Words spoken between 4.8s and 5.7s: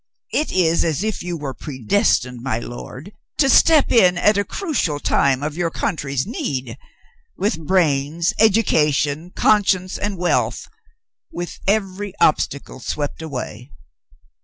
time of your